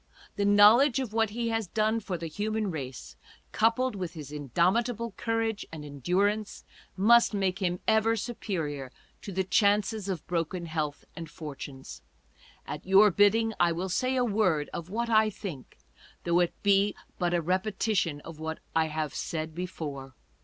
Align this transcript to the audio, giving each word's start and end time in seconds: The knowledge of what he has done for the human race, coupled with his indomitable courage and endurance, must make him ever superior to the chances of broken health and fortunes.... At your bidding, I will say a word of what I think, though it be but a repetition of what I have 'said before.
The 0.35 0.45
knowledge 0.45 0.97
of 0.97 1.13
what 1.13 1.29
he 1.29 1.49
has 1.49 1.67
done 1.67 1.99
for 1.99 2.17
the 2.17 2.25
human 2.25 2.71
race, 2.71 3.15
coupled 3.51 3.95
with 3.95 4.13
his 4.15 4.31
indomitable 4.31 5.11
courage 5.11 5.63
and 5.71 5.85
endurance, 5.85 6.63
must 6.97 7.35
make 7.35 7.59
him 7.61 7.79
ever 7.87 8.15
superior 8.15 8.91
to 9.21 9.31
the 9.31 9.43
chances 9.43 10.09
of 10.09 10.25
broken 10.25 10.65
health 10.65 11.05
and 11.15 11.29
fortunes.... 11.29 12.01
At 12.65 12.83
your 12.83 13.11
bidding, 13.11 13.53
I 13.59 13.71
will 13.73 13.89
say 13.89 14.15
a 14.15 14.25
word 14.25 14.71
of 14.73 14.89
what 14.89 15.11
I 15.11 15.29
think, 15.29 15.77
though 16.23 16.39
it 16.39 16.55
be 16.63 16.95
but 17.19 17.35
a 17.35 17.39
repetition 17.41 18.21
of 18.21 18.39
what 18.39 18.57
I 18.75 18.85
have 18.87 19.13
'said 19.13 19.53
before. 19.53 20.15